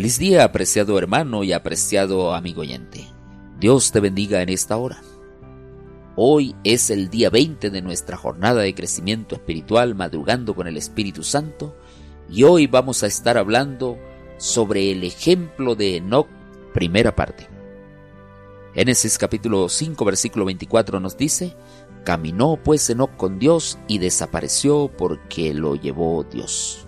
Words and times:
Feliz 0.00 0.18
día, 0.18 0.44
apreciado 0.44 0.96
hermano 0.96 1.44
y 1.44 1.52
apreciado 1.52 2.34
amigo 2.34 2.62
oyente. 2.62 3.06
Dios 3.58 3.92
te 3.92 4.00
bendiga 4.00 4.40
en 4.40 4.48
esta 4.48 4.78
hora. 4.78 5.02
Hoy 6.16 6.56
es 6.64 6.88
el 6.88 7.10
día 7.10 7.28
20 7.28 7.68
de 7.68 7.82
nuestra 7.82 8.16
jornada 8.16 8.62
de 8.62 8.74
crecimiento 8.74 9.34
espiritual 9.34 9.94
madrugando 9.94 10.54
con 10.54 10.66
el 10.66 10.78
Espíritu 10.78 11.22
Santo 11.22 11.76
y 12.30 12.44
hoy 12.44 12.66
vamos 12.66 13.02
a 13.02 13.08
estar 13.08 13.36
hablando 13.36 13.98
sobre 14.38 14.90
el 14.90 15.04
ejemplo 15.04 15.74
de 15.74 15.96
Enoch, 15.96 16.28
primera 16.72 17.14
parte. 17.14 17.46
Génesis 18.72 19.18
capítulo 19.18 19.68
5 19.68 20.02
versículo 20.02 20.46
24 20.46 20.98
nos 20.98 21.18
dice, 21.18 21.54
Caminó 22.06 22.56
pues 22.56 22.88
Enoch 22.88 23.14
con 23.18 23.38
Dios 23.38 23.78
y 23.86 23.98
desapareció 23.98 24.90
porque 24.96 25.52
lo 25.52 25.74
llevó 25.74 26.24
Dios. 26.24 26.86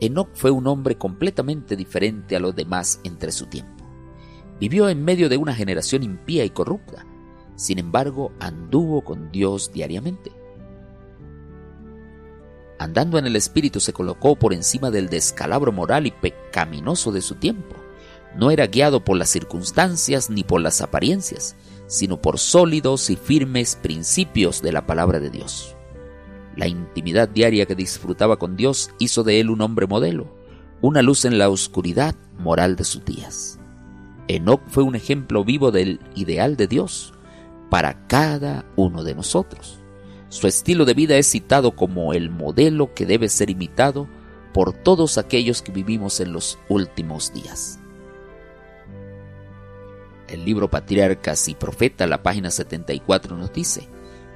Enoch 0.00 0.28
fue 0.34 0.50
un 0.50 0.66
hombre 0.66 0.96
completamente 0.96 1.76
diferente 1.76 2.36
a 2.36 2.40
los 2.40 2.54
demás 2.54 3.00
entre 3.04 3.32
su 3.32 3.46
tiempo. 3.46 3.84
Vivió 4.60 4.88
en 4.88 5.04
medio 5.04 5.28
de 5.28 5.36
una 5.36 5.54
generación 5.54 6.02
impía 6.02 6.44
y 6.44 6.50
corrupta. 6.50 7.04
Sin 7.56 7.78
embargo, 7.78 8.32
anduvo 8.40 9.02
con 9.02 9.30
Dios 9.30 9.72
diariamente. 9.72 10.32
Andando 12.78 13.18
en 13.18 13.26
el 13.26 13.36
Espíritu 13.36 13.80
se 13.80 13.92
colocó 13.92 14.36
por 14.36 14.52
encima 14.52 14.90
del 14.90 15.08
descalabro 15.08 15.72
moral 15.72 16.06
y 16.06 16.10
pecaminoso 16.10 17.12
de 17.12 17.22
su 17.22 17.36
tiempo. 17.36 17.76
No 18.36 18.50
era 18.50 18.66
guiado 18.66 19.04
por 19.04 19.16
las 19.16 19.30
circunstancias 19.30 20.28
ni 20.28 20.42
por 20.42 20.60
las 20.60 20.80
apariencias, 20.80 21.54
sino 21.86 22.20
por 22.20 22.38
sólidos 22.38 23.10
y 23.10 23.16
firmes 23.16 23.76
principios 23.76 24.60
de 24.60 24.72
la 24.72 24.86
palabra 24.86 25.20
de 25.20 25.30
Dios. 25.30 25.73
La 26.56 26.68
intimidad 26.68 27.28
diaria 27.28 27.66
que 27.66 27.74
disfrutaba 27.74 28.36
con 28.36 28.56
Dios 28.56 28.90
hizo 28.98 29.24
de 29.24 29.40
él 29.40 29.50
un 29.50 29.60
hombre 29.60 29.86
modelo, 29.86 30.36
una 30.80 31.02
luz 31.02 31.24
en 31.24 31.38
la 31.38 31.48
oscuridad 31.48 32.14
moral 32.38 32.76
de 32.76 32.84
sus 32.84 33.04
días. 33.04 33.58
Enoch 34.28 34.62
fue 34.68 34.82
un 34.82 34.94
ejemplo 34.94 35.44
vivo 35.44 35.70
del 35.70 36.00
ideal 36.14 36.56
de 36.56 36.66
Dios 36.66 37.12
para 37.70 38.06
cada 38.06 38.64
uno 38.76 39.02
de 39.02 39.14
nosotros. 39.14 39.80
Su 40.28 40.46
estilo 40.46 40.84
de 40.84 40.94
vida 40.94 41.16
es 41.16 41.30
citado 41.30 41.72
como 41.72 42.12
el 42.12 42.30
modelo 42.30 42.94
que 42.94 43.06
debe 43.06 43.28
ser 43.28 43.50
imitado 43.50 44.08
por 44.52 44.72
todos 44.72 45.18
aquellos 45.18 45.62
que 45.62 45.72
vivimos 45.72 46.20
en 46.20 46.32
los 46.32 46.58
últimos 46.68 47.32
días. 47.32 47.80
El 50.28 50.44
libro 50.44 50.70
Patriarcas 50.70 51.48
y 51.48 51.54
Profeta, 51.54 52.06
la 52.06 52.22
página 52.22 52.50
74, 52.50 53.36
nos 53.36 53.52
dice, 53.52 53.88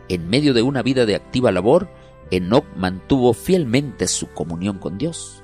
en 0.08 0.28
medio 0.28 0.54
de 0.54 0.62
una 0.62 0.82
vida 0.82 1.06
de 1.06 1.14
activa 1.14 1.52
labor, 1.52 1.88
Enoch 2.30 2.66
mantuvo 2.76 3.32
fielmente 3.32 4.06
su 4.06 4.28
comunión 4.28 4.78
con 4.78 4.98
Dios. 4.98 5.42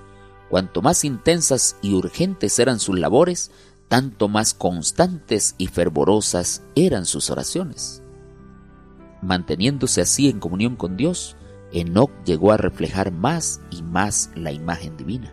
Cuanto 0.51 0.83
más 0.83 1.05
intensas 1.05 1.77
y 1.83 1.95
urgentes 1.95 2.59
eran 2.59 2.79
sus 2.79 2.99
labores, 2.99 3.51
tanto 3.89 4.29
más 4.29 4.55
constantes 4.55 5.55
y 5.59 5.67
fervorosas 5.69 6.63
eran 6.75 7.07
sus 7.07 7.31
oraciones. 7.31 8.03
Manteniéndose 9.23 10.03
así 10.03 10.29
en 10.29 10.39
comunión 10.39 10.77
con 10.77 10.97
Dios, 10.97 11.37
Enoch 11.73 12.11
llegó 12.25 12.53
a 12.53 12.57
reflejar 12.57 13.11
más 13.11 13.61
y 13.71 13.83
más 13.83 14.31
la 14.35 14.53
imagen 14.53 14.97
divina. 14.97 15.33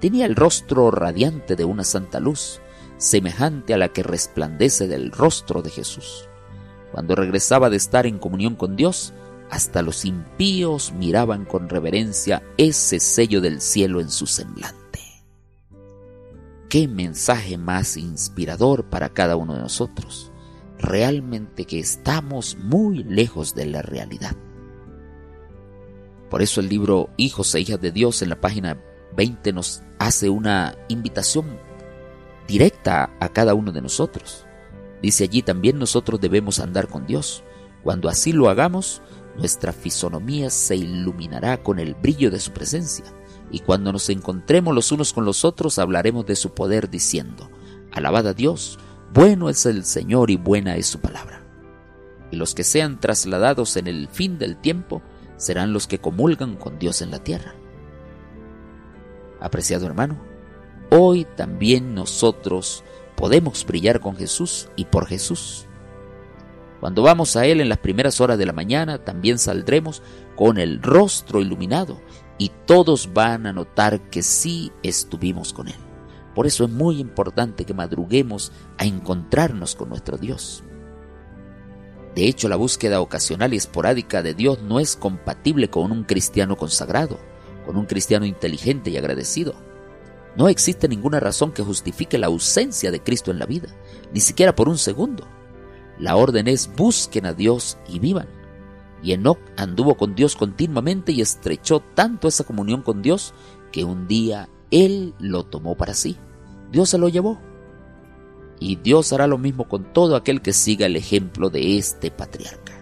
Tenía 0.00 0.26
el 0.26 0.36
rostro 0.36 0.90
radiante 0.90 1.56
de 1.56 1.64
una 1.64 1.84
santa 1.84 2.20
luz, 2.20 2.60
semejante 2.98 3.74
a 3.74 3.78
la 3.78 3.88
que 3.88 4.02
resplandece 4.02 4.86
del 4.86 5.10
rostro 5.10 5.62
de 5.62 5.70
Jesús. 5.70 6.28
Cuando 6.92 7.14
regresaba 7.16 7.70
de 7.70 7.76
estar 7.76 8.06
en 8.06 8.18
comunión 8.18 8.54
con 8.54 8.76
Dios, 8.76 9.14
hasta 9.54 9.82
los 9.82 10.04
impíos 10.04 10.92
miraban 10.92 11.44
con 11.44 11.68
reverencia 11.68 12.42
ese 12.56 12.98
sello 12.98 13.40
del 13.40 13.60
cielo 13.60 14.00
en 14.00 14.10
su 14.10 14.26
semblante. 14.26 14.98
Qué 16.68 16.88
mensaje 16.88 17.56
más 17.56 17.96
inspirador 17.96 18.90
para 18.90 19.10
cada 19.10 19.36
uno 19.36 19.54
de 19.54 19.60
nosotros. 19.60 20.32
Realmente 20.80 21.66
que 21.66 21.78
estamos 21.78 22.56
muy 22.56 23.04
lejos 23.04 23.54
de 23.54 23.66
la 23.66 23.80
realidad. 23.80 24.34
Por 26.30 26.42
eso 26.42 26.60
el 26.60 26.68
libro 26.68 27.10
Hijos 27.16 27.54
e 27.54 27.60
Hijas 27.60 27.80
de 27.80 27.92
Dios 27.92 28.22
en 28.22 28.30
la 28.30 28.40
página 28.40 28.76
20 29.16 29.52
nos 29.52 29.84
hace 30.00 30.30
una 30.30 30.76
invitación 30.88 31.60
directa 32.48 33.16
a 33.20 33.28
cada 33.28 33.54
uno 33.54 33.70
de 33.70 33.82
nosotros. 33.82 34.46
Dice 35.00 35.22
allí 35.22 35.42
también 35.42 35.78
nosotros 35.78 36.20
debemos 36.20 36.58
andar 36.58 36.88
con 36.88 37.06
Dios. 37.06 37.44
Cuando 37.84 38.08
así 38.08 38.32
lo 38.32 38.48
hagamos, 38.48 39.00
nuestra 39.36 39.72
fisonomía 39.72 40.50
se 40.50 40.76
iluminará 40.76 41.62
con 41.62 41.78
el 41.78 41.94
brillo 41.94 42.30
de 42.30 42.40
su 42.40 42.52
presencia, 42.52 43.04
y 43.50 43.60
cuando 43.60 43.92
nos 43.92 44.08
encontremos 44.10 44.74
los 44.74 44.90
unos 44.92 45.12
con 45.12 45.24
los 45.24 45.44
otros 45.44 45.78
hablaremos 45.78 46.26
de 46.26 46.36
su 46.36 46.54
poder 46.54 46.90
diciendo, 46.90 47.50
Alabad 47.92 48.26
a 48.28 48.34
Dios, 48.34 48.78
bueno 49.12 49.48
es 49.48 49.66
el 49.66 49.84
Señor 49.84 50.30
y 50.30 50.36
buena 50.36 50.76
es 50.76 50.86
su 50.86 51.00
palabra. 51.00 51.42
Y 52.30 52.36
los 52.36 52.54
que 52.54 52.64
sean 52.64 52.98
trasladados 52.98 53.76
en 53.76 53.86
el 53.86 54.08
fin 54.08 54.38
del 54.38 54.56
tiempo 54.56 55.02
serán 55.36 55.72
los 55.72 55.86
que 55.86 56.00
comulgan 56.00 56.56
con 56.56 56.78
Dios 56.78 57.02
en 57.02 57.10
la 57.10 57.22
tierra. 57.22 57.54
Apreciado 59.40 59.86
hermano, 59.86 60.18
hoy 60.90 61.26
también 61.36 61.94
nosotros 61.94 62.82
podemos 63.16 63.64
brillar 63.64 64.00
con 64.00 64.16
Jesús 64.16 64.68
y 64.74 64.86
por 64.86 65.06
Jesús. 65.06 65.66
Cuando 66.84 67.00
vamos 67.00 67.34
a 67.34 67.46
Él 67.46 67.62
en 67.62 67.70
las 67.70 67.78
primeras 67.78 68.20
horas 68.20 68.36
de 68.36 68.44
la 68.44 68.52
mañana, 68.52 68.98
también 68.98 69.38
saldremos 69.38 70.02
con 70.36 70.58
el 70.58 70.82
rostro 70.82 71.40
iluminado 71.40 71.98
y 72.36 72.50
todos 72.66 73.14
van 73.14 73.46
a 73.46 73.54
notar 73.54 74.10
que 74.10 74.22
sí 74.22 74.70
estuvimos 74.82 75.54
con 75.54 75.68
Él. 75.68 75.78
Por 76.34 76.46
eso 76.46 76.64
es 76.64 76.70
muy 76.70 77.00
importante 77.00 77.64
que 77.64 77.72
madruguemos 77.72 78.52
a 78.76 78.84
encontrarnos 78.84 79.76
con 79.76 79.88
nuestro 79.88 80.18
Dios. 80.18 80.62
De 82.14 82.28
hecho, 82.28 82.50
la 82.50 82.56
búsqueda 82.56 83.00
ocasional 83.00 83.54
y 83.54 83.56
esporádica 83.56 84.22
de 84.22 84.34
Dios 84.34 84.60
no 84.60 84.78
es 84.78 84.94
compatible 84.94 85.70
con 85.70 85.90
un 85.90 86.04
cristiano 86.04 86.58
consagrado, 86.58 87.18
con 87.64 87.78
un 87.78 87.86
cristiano 87.86 88.26
inteligente 88.26 88.90
y 88.90 88.98
agradecido. 88.98 89.54
No 90.36 90.50
existe 90.50 90.86
ninguna 90.86 91.18
razón 91.18 91.50
que 91.52 91.62
justifique 91.62 92.18
la 92.18 92.26
ausencia 92.26 92.90
de 92.90 93.02
Cristo 93.02 93.30
en 93.30 93.38
la 93.38 93.46
vida, 93.46 93.74
ni 94.12 94.20
siquiera 94.20 94.54
por 94.54 94.68
un 94.68 94.76
segundo. 94.76 95.26
La 96.04 96.16
orden 96.16 96.48
es 96.48 96.70
busquen 96.76 97.24
a 97.24 97.32
Dios 97.32 97.78
y 97.88 97.98
vivan. 97.98 98.28
Y 99.02 99.12
Enoch 99.12 99.38
anduvo 99.56 99.96
con 99.96 100.14
Dios 100.14 100.36
continuamente 100.36 101.12
y 101.12 101.22
estrechó 101.22 101.80
tanto 101.80 102.28
esa 102.28 102.44
comunión 102.44 102.82
con 102.82 103.00
Dios 103.00 103.32
que 103.72 103.84
un 103.84 104.06
día 104.06 104.50
él 104.70 105.14
lo 105.18 105.44
tomó 105.44 105.78
para 105.78 105.94
sí. 105.94 106.18
Dios 106.70 106.90
se 106.90 106.98
lo 106.98 107.08
llevó. 107.08 107.40
Y 108.60 108.76
Dios 108.76 109.14
hará 109.14 109.26
lo 109.26 109.38
mismo 109.38 109.66
con 109.66 109.94
todo 109.94 110.14
aquel 110.14 110.42
que 110.42 110.52
siga 110.52 110.84
el 110.84 110.96
ejemplo 110.96 111.48
de 111.48 111.78
este 111.78 112.10
patriarca. 112.10 112.74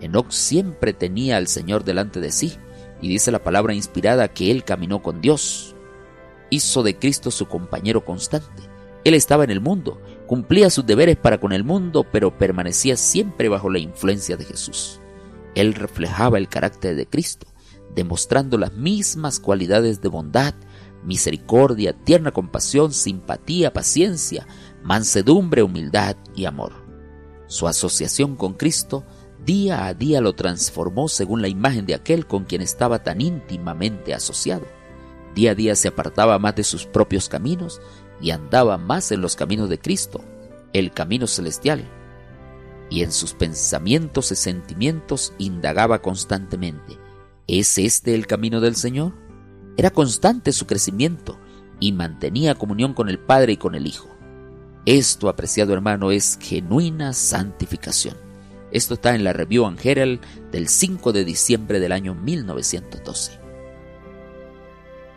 Enoch 0.00 0.30
siempre 0.30 0.94
tenía 0.94 1.36
al 1.36 1.48
Señor 1.48 1.84
delante 1.84 2.20
de 2.20 2.32
sí, 2.32 2.54
y 3.02 3.10
dice 3.10 3.30
la 3.30 3.44
palabra 3.44 3.74
inspirada 3.74 4.28
que 4.28 4.50
él 4.50 4.64
caminó 4.64 5.02
con 5.02 5.20
Dios. 5.20 5.76
Hizo 6.48 6.82
de 6.82 6.98
Cristo 6.98 7.30
su 7.30 7.44
compañero 7.44 8.06
constante. 8.06 8.69
Él 9.04 9.14
estaba 9.14 9.44
en 9.44 9.50
el 9.50 9.60
mundo, 9.60 10.00
Cumplía 10.30 10.70
sus 10.70 10.86
deberes 10.86 11.16
para 11.16 11.40
con 11.40 11.52
el 11.52 11.64
mundo, 11.64 12.06
pero 12.08 12.38
permanecía 12.38 12.96
siempre 12.96 13.48
bajo 13.48 13.68
la 13.68 13.80
influencia 13.80 14.36
de 14.36 14.44
Jesús. 14.44 15.00
Él 15.56 15.74
reflejaba 15.74 16.38
el 16.38 16.48
carácter 16.48 16.94
de 16.94 17.08
Cristo, 17.08 17.48
demostrando 17.96 18.56
las 18.56 18.72
mismas 18.72 19.40
cualidades 19.40 20.00
de 20.00 20.08
bondad, 20.08 20.54
misericordia, 21.02 21.94
tierna 21.94 22.30
compasión, 22.30 22.92
simpatía, 22.92 23.72
paciencia, 23.72 24.46
mansedumbre, 24.84 25.64
humildad 25.64 26.14
y 26.36 26.44
amor. 26.44 26.74
Su 27.48 27.66
asociación 27.66 28.36
con 28.36 28.52
Cristo 28.54 29.04
día 29.44 29.86
a 29.86 29.94
día 29.94 30.20
lo 30.20 30.34
transformó 30.34 31.08
según 31.08 31.42
la 31.42 31.48
imagen 31.48 31.86
de 31.86 31.96
aquel 31.96 32.28
con 32.28 32.44
quien 32.44 32.62
estaba 32.62 33.02
tan 33.02 33.20
íntimamente 33.20 34.14
asociado. 34.14 34.68
Día 35.34 35.52
a 35.52 35.54
día 35.56 35.74
se 35.74 35.88
apartaba 35.88 36.38
más 36.38 36.54
de 36.54 36.62
sus 36.62 36.86
propios 36.86 37.28
caminos 37.28 37.80
y 38.20 38.30
andaba 38.30 38.78
más 38.78 39.12
en 39.12 39.20
los 39.20 39.36
caminos 39.36 39.68
de 39.68 39.78
Cristo, 39.78 40.20
el 40.72 40.92
camino 40.92 41.26
celestial, 41.26 41.84
y 42.90 43.02
en 43.02 43.12
sus 43.12 43.34
pensamientos 43.34 44.32
y 44.32 44.36
sentimientos 44.36 45.32
indagaba 45.38 46.02
constantemente, 46.02 46.98
¿es 47.46 47.78
este 47.78 48.14
el 48.14 48.26
camino 48.26 48.60
del 48.60 48.76
Señor? 48.76 49.14
Era 49.76 49.90
constante 49.90 50.52
su 50.52 50.66
crecimiento 50.66 51.38
y 51.78 51.92
mantenía 51.92 52.56
comunión 52.56 52.92
con 52.92 53.08
el 53.08 53.18
Padre 53.18 53.52
y 53.52 53.56
con 53.56 53.74
el 53.74 53.86
Hijo. 53.86 54.08
Esto, 54.86 55.28
apreciado 55.28 55.72
hermano, 55.72 56.10
es 56.10 56.38
genuina 56.40 57.12
santificación. 57.12 58.16
Esto 58.72 58.94
está 58.94 59.14
en 59.14 59.24
la 59.24 59.32
Review 59.32 59.66
and 59.66 59.78
Herald 59.82 60.20
del 60.52 60.68
5 60.68 61.12
de 61.12 61.24
diciembre 61.24 61.80
del 61.80 61.92
año 61.92 62.14
1912. 62.14 63.38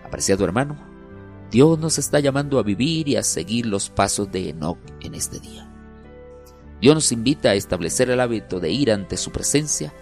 Apreciado 0.03 0.45
hermano, 0.45 0.92
Dios 1.53 1.77
nos 1.77 1.99
está 1.99 2.19
llamando 2.19 2.57
a 2.57 2.63
vivir 2.63 3.07
y 3.07 3.15
a 3.15 3.21
seguir 3.21 3.67
los 3.67 3.91
pasos 3.91 4.31
de 4.31 4.49
Enoch 4.49 4.79
en 5.01 5.13
este 5.13 5.39
día. 5.39 5.71
Dios 6.81 6.95
nos 6.95 7.11
invita 7.11 7.51
a 7.51 7.53
establecer 7.53 8.09
el 8.09 8.21
hábito 8.21 8.59
de 8.59 8.71
ir 8.71 8.91
ante 8.91 9.17
su 9.17 9.31
presencia 9.31 9.93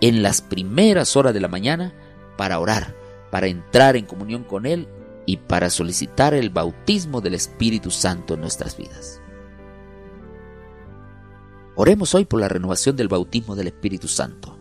en 0.00 0.24
las 0.24 0.42
primeras 0.42 1.14
horas 1.14 1.32
de 1.32 1.38
la 1.38 1.46
mañana 1.46 1.94
para 2.36 2.58
orar, 2.58 2.96
para 3.30 3.46
entrar 3.46 3.94
en 3.94 4.04
comunión 4.04 4.42
con 4.42 4.66
Él 4.66 4.88
y 5.26 5.36
para 5.36 5.70
solicitar 5.70 6.34
el 6.34 6.50
bautismo 6.50 7.20
del 7.20 7.34
Espíritu 7.34 7.92
Santo 7.92 8.34
en 8.34 8.40
nuestras 8.40 8.76
vidas. 8.76 9.22
Oremos 11.76 12.16
hoy 12.16 12.24
por 12.24 12.40
la 12.40 12.48
renovación 12.48 12.96
del 12.96 13.06
bautismo 13.06 13.54
del 13.54 13.68
Espíritu 13.68 14.08
Santo. 14.08 14.58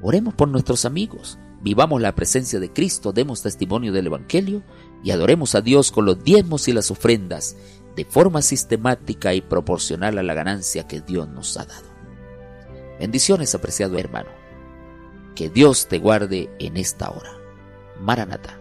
Oremos 0.00 0.34
por 0.34 0.48
nuestros 0.48 0.84
amigos, 0.86 1.38
vivamos 1.62 2.00
la 2.00 2.14
presencia 2.14 2.60
de 2.60 2.72
Cristo, 2.72 3.12
demos 3.12 3.42
testimonio 3.42 3.92
del 3.92 4.06
Evangelio 4.06 4.62
y 5.02 5.10
adoremos 5.10 5.54
a 5.54 5.60
Dios 5.60 5.92
con 5.92 6.04
los 6.04 6.22
diezmos 6.22 6.68
y 6.68 6.72
las 6.72 6.90
ofrendas 6.90 7.56
de 7.96 8.04
forma 8.04 8.42
sistemática 8.42 9.34
y 9.34 9.40
proporcional 9.40 10.18
a 10.18 10.22
la 10.22 10.34
ganancia 10.34 10.86
que 10.86 11.00
Dios 11.00 11.28
nos 11.28 11.56
ha 11.56 11.64
dado. 11.64 11.92
Bendiciones, 12.98 13.54
apreciado 13.54 13.98
hermano. 13.98 14.30
Que 15.34 15.50
Dios 15.50 15.88
te 15.88 15.98
guarde 15.98 16.50
en 16.58 16.76
esta 16.76 17.10
hora. 17.10 17.32
Maranata. 18.00 18.58